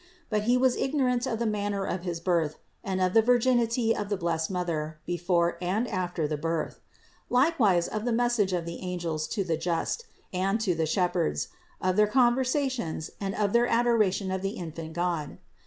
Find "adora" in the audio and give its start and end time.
13.67-14.11